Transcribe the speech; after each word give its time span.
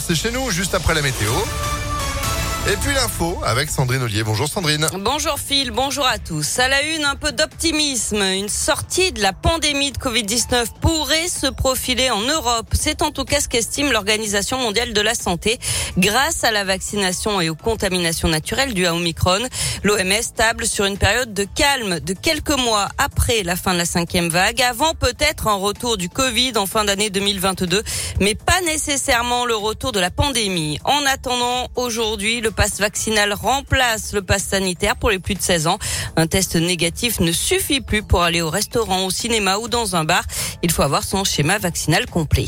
c'est 0.00 0.14
chez 0.14 0.30
nous, 0.32 0.50
juste 0.50 0.74
après 0.74 0.94
la 0.94 1.02
météo. 1.02 1.30
Et 2.66 2.76
puis 2.76 2.92
l'info 2.92 3.38
avec 3.46 3.70
Sandrine 3.70 4.02
Ollier. 4.02 4.24
Bonjour 4.24 4.46
Sandrine. 4.46 4.86
Bonjour 4.98 5.38
Phil, 5.38 5.70
bonjour 5.70 6.04
à 6.04 6.18
tous. 6.18 6.58
À 6.58 6.68
la 6.68 6.82
une, 6.82 7.04
un 7.04 7.14
peu 7.14 7.32
d'optimisme. 7.32 8.20
Une 8.20 8.50
sortie 8.50 9.10
de 9.12 9.22
la 9.22 9.32
pandémie 9.32 9.90
de 9.90 9.96
Covid-19 9.96 10.66
pourrait 10.82 11.28
se 11.28 11.46
profiler 11.46 12.10
en 12.10 12.20
Europe. 12.20 12.66
C'est 12.72 13.00
en 13.00 13.10
tout 13.10 13.24
cas 13.24 13.40
ce 13.40 13.48
qu'estime 13.48 13.90
l'Organisation 13.90 14.58
mondiale 14.58 14.92
de 14.92 15.00
la 15.00 15.14
santé. 15.14 15.58
Grâce 15.96 16.44
à 16.44 16.50
la 16.50 16.64
vaccination 16.64 17.40
et 17.40 17.48
aux 17.48 17.54
contaminations 17.54 18.28
naturelles 18.28 18.74
dues 18.74 18.86
à 18.86 18.94
Omicron, 18.94 19.48
l'OMS 19.82 20.34
table 20.36 20.66
sur 20.66 20.84
une 20.84 20.98
période 20.98 21.32
de 21.32 21.44
calme 21.44 22.00
de 22.00 22.12
quelques 22.12 22.58
mois 22.58 22.88
après 22.98 23.44
la 23.44 23.56
fin 23.56 23.72
de 23.72 23.78
la 23.78 23.86
cinquième 23.86 24.28
vague, 24.28 24.60
avant 24.60 24.92
peut-être 24.92 25.46
un 25.46 25.54
retour 25.54 25.96
du 25.96 26.10
Covid 26.10 26.52
en 26.56 26.66
fin 26.66 26.84
d'année 26.84 27.08
2022, 27.08 27.82
mais 28.20 28.34
pas 28.34 28.60
nécessairement 28.66 29.46
le 29.46 29.56
retour 29.56 29.92
de 29.92 30.00
la 30.00 30.10
pandémie. 30.10 30.78
En 30.84 31.06
attendant, 31.06 31.68
aujourd'hui, 31.76 32.42
le 32.48 32.54
passe 32.54 32.80
vaccinal 32.80 33.34
remplace 33.34 34.14
le 34.14 34.22
passe 34.22 34.44
sanitaire 34.44 34.96
pour 34.96 35.10
les 35.10 35.18
plus 35.18 35.34
de 35.34 35.42
16 35.42 35.66
ans. 35.66 35.78
Un 36.16 36.26
test 36.26 36.56
négatif 36.56 37.20
ne 37.20 37.30
suffit 37.30 37.82
plus 37.82 38.02
pour 38.02 38.22
aller 38.22 38.40
au 38.40 38.48
restaurant, 38.48 39.04
au 39.04 39.10
cinéma 39.10 39.58
ou 39.58 39.68
dans 39.68 39.96
un 39.96 40.04
bar. 40.04 40.22
Il 40.62 40.72
faut 40.72 40.82
avoir 40.82 41.04
son 41.04 41.24
schéma 41.24 41.58
vaccinal 41.58 42.06
complet. 42.06 42.46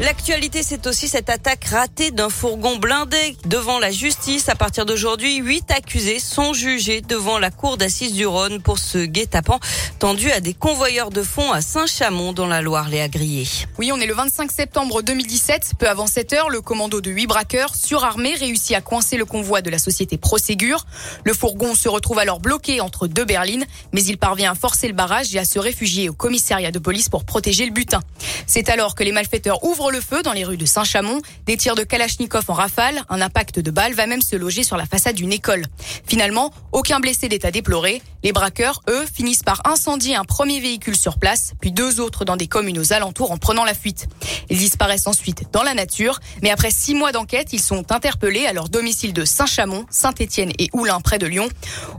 L'actualité, 0.00 0.62
c'est 0.62 0.86
aussi 0.86 1.08
cette 1.08 1.28
attaque 1.28 1.64
ratée 1.64 2.12
d'un 2.12 2.28
fourgon 2.28 2.76
blindé 2.76 3.36
devant 3.46 3.80
la 3.80 3.90
justice. 3.90 4.48
À 4.48 4.54
partir 4.54 4.86
d'aujourd'hui, 4.86 5.38
huit 5.38 5.68
accusés 5.72 6.20
sont 6.20 6.52
jugés 6.52 7.00
devant 7.00 7.40
la 7.40 7.50
cour 7.50 7.76
d'assises 7.76 8.12
du 8.12 8.24
Rhône 8.24 8.62
pour 8.62 8.78
ce 8.78 8.98
guet-apens 8.98 9.58
tendu 9.98 10.30
à 10.30 10.38
des 10.38 10.54
convoyeurs 10.54 11.10
de 11.10 11.22
fonds 11.24 11.50
à 11.50 11.60
Saint-Chamond 11.60 12.32
dans 12.32 12.46
la 12.46 12.62
Loire, 12.62 12.88
les 12.88 13.08
Grillé. 13.08 13.48
Oui, 13.78 13.90
on 13.92 13.98
est 13.98 14.06
le 14.06 14.14
25 14.14 14.52
septembre 14.52 15.02
2017. 15.02 15.72
Peu 15.80 15.88
avant 15.88 16.06
7 16.06 16.32
heures, 16.34 16.48
le 16.48 16.60
commando 16.60 17.00
de 17.00 17.10
huit 17.10 17.26
braqueurs 17.26 17.74
surarmés 17.74 18.36
réussit 18.36 18.76
à 18.76 18.80
coincer 18.80 19.16
le 19.16 19.24
convoi 19.24 19.62
de 19.62 19.70
la 19.70 19.78
société 19.78 20.16
Proségur. 20.16 20.86
Le 21.24 21.34
fourgon 21.34 21.74
se 21.74 21.88
retrouve 21.88 22.20
alors 22.20 22.38
bloqué 22.38 22.80
entre 22.80 23.08
deux 23.08 23.24
berlines, 23.24 23.66
mais 23.92 24.04
il 24.04 24.16
parvient 24.16 24.52
à 24.52 24.54
forcer 24.54 24.86
le 24.86 24.94
barrage 24.94 25.34
et 25.34 25.40
à 25.40 25.44
se 25.44 25.58
réfugier 25.58 26.08
au 26.08 26.12
commissariat 26.12 26.70
de 26.70 26.78
police 26.78 27.08
pour 27.08 27.24
protéger 27.24 27.66
le 27.66 27.72
butin. 27.72 28.00
C'est 28.46 28.68
alors 28.68 28.94
que 28.94 29.02
les 29.02 29.12
malfaiteurs 29.12 29.64
ouvrent 29.64 29.87
le 29.90 30.00
feu 30.00 30.22
dans 30.22 30.32
les 30.32 30.44
rues 30.44 30.56
de 30.56 30.66
Saint-Chamond. 30.66 31.20
Des 31.46 31.56
tirs 31.56 31.74
de 31.74 31.82
Kalachnikov 31.82 32.44
en 32.48 32.54
rafale, 32.54 33.02
un 33.08 33.20
impact 33.20 33.60
de 33.60 33.70
balles 33.70 33.94
va 33.94 34.06
même 34.06 34.22
se 34.22 34.36
loger 34.36 34.62
sur 34.62 34.76
la 34.76 34.86
façade 34.86 35.16
d'une 35.16 35.32
école. 35.32 35.64
Finalement, 36.06 36.52
aucun 36.72 37.00
blessé 37.00 37.28
d'état 37.28 37.50
déploré. 37.50 38.02
Les 38.24 38.32
braqueurs, 38.32 38.80
eux, 38.88 39.06
finissent 39.06 39.44
par 39.44 39.62
incendier 39.64 40.16
un 40.16 40.24
premier 40.24 40.58
véhicule 40.58 40.96
sur 40.96 41.18
place, 41.18 41.52
puis 41.60 41.70
deux 41.70 42.00
autres 42.00 42.24
dans 42.24 42.36
des 42.36 42.48
communes 42.48 42.78
aux 42.80 42.92
alentours 42.92 43.30
en 43.30 43.36
prenant 43.36 43.64
la 43.64 43.74
fuite. 43.74 44.08
Ils 44.50 44.58
disparaissent 44.58 45.06
ensuite 45.06 45.44
dans 45.52 45.62
la 45.62 45.72
nature, 45.72 46.18
mais 46.42 46.50
après 46.50 46.72
six 46.72 46.94
mois 46.94 47.12
d'enquête, 47.12 47.52
ils 47.52 47.60
sont 47.60 47.92
interpellés 47.92 48.46
à 48.46 48.52
leur 48.52 48.68
domicile 48.68 49.12
de 49.12 49.24
Saint-Chamond, 49.24 49.86
Saint-Étienne 49.88 50.50
et 50.58 50.68
Oulin 50.72 51.00
près 51.00 51.18
de 51.18 51.26
Lyon. 51.26 51.48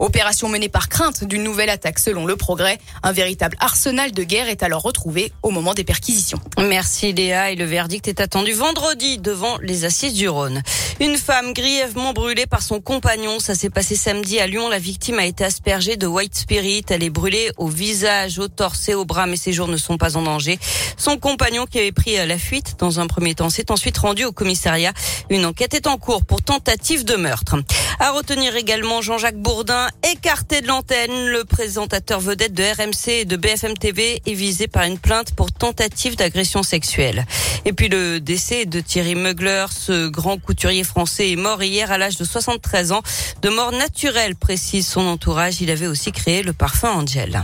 Opération 0.00 0.48
menée 0.48 0.68
par 0.68 0.88
crainte 0.88 1.22
d'une 1.22 1.44
nouvelle 1.44 1.70
attaque 1.70 2.00
selon 2.00 2.26
le 2.26 2.34
progrès. 2.34 2.78
Un 3.04 3.12
véritable 3.12 3.56
arsenal 3.60 4.10
de 4.10 4.24
guerre 4.24 4.48
est 4.48 4.64
alors 4.64 4.82
retrouvé 4.82 5.32
au 5.44 5.50
moment 5.50 5.74
des 5.74 5.84
perquisitions. 5.84 6.40
Merci 6.58 7.12
Léa 7.12 7.52
et 7.52 7.56
le 7.56 7.64
verdict 7.64 8.08
est 8.08 8.20
attendu 8.20 8.52
vendredi 8.52 9.18
devant 9.18 9.56
les 9.62 9.84
assises 9.84 10.14
du 10.14 10.28
Rhône. 10.28 10.62
Une 10.98 11.16
femme 11.16 11.52
grièvement 11.52 12.12
brûlée 12.12 12.46
par 12.46 12.62
son 12.62 12.80
compagnon, 12.80 13.38
ça 13.38 13.54
s'est 13.54 13.70
passé 13.70 13.94
samedi 13.94 14.40
à 14.40 14.48
Lyon. 14.48 14.68
La 14.68 14.80
victime 14.80 15.20
a 15.20 15.24
été 15.26 15.44
aspergée 15.44 15.96
de 15.96 16.07
white 16.08 16.34
spirit. 16.34 16.84
Elle 16.90 17.04
est 17.04 17.10
brûlée 17.10 17.50
au 17.56 17.68
visage, 17.68 18.38
au 18.38 18.48
torse 18.48 18.88
et 18.88 18.94
au 18.94 19.04
bras, 19.04 19.26
mais 19.26 19.36
ses 19.36 19.52
jours 19.52 19.68
ne 19.68 19.76
sont 19.76 19.98
pas 19.98 20.16
en 20.16 20.22
danger. 20.22 20.58
Son 20.96 21.16
compagnon 21.18 21.66
qui 21.66 21.78
avait 21.78 21.92
pris 21.92 22.16
la 22.16 22.38
fuite 22.38 22.76
dans 22.78 23.00
un 23.00 23.06
premier 23.06 23.34
temps 23.34 23.50
s'est 23.50 23.70
ensuite 23.70 23.98
rendu 23.98 24.24
au 24.24 24.32
commissariat. 24.32 24.92
Une 25.30 25.46
enquête 25.46 25.74
est 25.74 25.86
en 25.86 25.98
cours 25.98 26.24
pour 26.24 26.42
tentative 26.42 27.04
de 27.04 27.16
meurtre. 27.16 27.56
À 28.00 28.10
retenir 28.12 28.56
également 28.56 29.02
Jean-Jacques 29.02 29.40
Bourdin, 29.40 29.88
écarté 30.10 30.60
de 30.60 30.68
l'antenne. 30.68 31.26
Le 31.26 31.44
présentateur 31.44 32.20
vedette 32.20 32.54
de 32.54 32.62
RMC 32.62 33.08
et 33.08 33.24
de 33.24 33.36
BFM 33.36 33.76
TV 33.76 34.22
est 34.24 34.34
visé 34.34 34.68
par 34.68 34.84
une 34.84 34.98
plainte 34.98 35.34
pour 35.34 35.52
tentative 35.52 36.16
d'agression 36.16 36.62
sexuelle. 36.62 37.26
Et 37.64 37.72
puis 37.72 37.88
le 37.88 38.20
décès 38.20 38.66
de 38.66 38.80
Thierry 38.80 39.14
Mugler, 39.14 39.66
ce 39.70 40.08
grand 40.08 40.38
couturier 40.38 40.84
français 40.84 41.32
est 41.32 41.36
mort 41.36 41.62
hier 41.62 41.90
à 41.90 41.98
l'âge 41.98 42.16
de 42.16 42.24
73 42.24 42.92
ans, 42.92 43.02
de 43.42 43.48
mort 43.48 43.72
naturelle, 43.72 44.36
précise 44.36 44.86
son 44.86 45.06
entourage. 45.06 45.60
Il 45.60 45.70
avait 45.70 45.86
aussi 45.86 45.97
créé 46.12 46.42
le 46.42 46.52
parfum 46.52 46.90
Angel. 46.90 47.42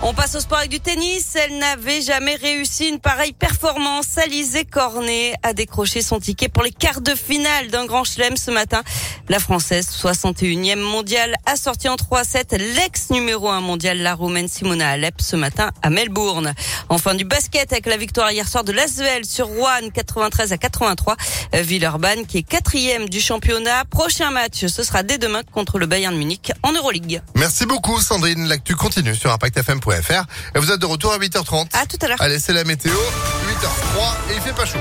On 0.00 0.14
passe 0.14 0.36
au 0.36 0.40
sport 0.40 0.58
avec 0.58 0.70
du 0.70 0.78
tennis. 0.78 1.34
Elle 1.34 1.58
n'avait 1.58 2.00
jamais 2.00 2.36
réussi 2.36 2.88
une 2.88 3.00
pareille 3.00 3.32
performance. 3.32 4.16
Alizé 4.16 4.64
Cornet 4.64 5.34
a 5.42 5.52
décroché 5.52 6.02
son 6.02 6.20
ticket 6.20 6.48
pour 6.48 6.62
les 6.62 6.70
quarts 6.70 7.00
de 7.00 7.16
finale 7.16 7.66
d'un 7.68 7.84
grand 7.84 8.04
chelem 8.04 8.36
ce 8.36 8.52
matin. 8.52 8.82
La 9.28 9.40
Française, 9.40 9.88
61e 9.90 10.76
mondiale, 10.76 11.34
a 11.46 11.56
sorti 11.56 11.88
en 11.88 11.96
3-7 11.96 12.56
l'ex 12.76 13.10
numéro 13.10 13.48
1 13.48 13.60
mondial, 13.60 13.98
la 13.98 14.14
Roumaine 14.14 14.46
Simona 14.46 14.90
Alep, 14.90 15.20
ce 15.20 15.34
matin 15.34 15.72
à 15.82 15.90
Melbourne. 15.90 16.54
Enfin 16.88 17.16
du 17.16 17.24
basket 17.24 17.72
avec 17.72 17.86
la 17.86 17.96
victoire 17.96 18.30
hier 18.30 18.46
soir 18.46 18.62
de 18.62 18.70
l'Asvel 18.70 19.24
sur 19.24 19.48
Rouen, 19.48 19.90
93 19.92 20.52
à 20.52 20.58
83. 20.58 21.16
Villeurbanne 21.54 22.24
qui 22.24 22.38
est 22.38 22.42
quatrième 22.44 23.08
du 23.08 23.20
championnat. 23.20 23.84
Prochain 23.84 24.30
match, 24.30 24.64
ce 24.66 24.82
sera 24.84 25.02
dès 25.02 25.18
demain 25.18 25.42
contre 25.52 25.80
le 25.80 25.86
Bayern 25.86 26.16
Munich 26.16 26.52
en 26.62 26.70
Euroleague. 26.70 27.20
Merci 27.34 27.66
beaucoup 27.66 28.00
Sandrine. 28.00 28.46
L'actu 28.46 28.76
continue 28.76 29.16
sur 29.16 29.32
Et 30.54 30.58
vous 30.58 30.70
êtes 30.70 30.80
de 30.80 30.86
retour 30.86 31.12
à 31.12 31.18
8h30. 31.18 31.68
À 31.72 31.86
tout 31.86 31.96
à 32.02 32.08
l'heure. 32.08 32.20
Allez, 32.20 32.38
c'est 32.38 32.52
la 32.52 32.64
météo. 32.64 32.92
8h03 32.92 34.32
et 34.32 34.34
il 34.36 34.40
fait 34.40 34.52
pas 34.52 34.66
chaud. 34.66 34.78